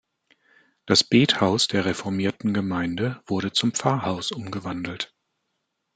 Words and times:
Das 0.87 1.03
Bethaus 1.03 1.67
der 1.67 1.85
reformierten 1.85 2.55
Gemeinde 2.55 3.21
wurde 3.27 3.53
zum 3.53 3.71
Pfarrhaus 3.71 4.31
umgewandelt. 4.31 5.13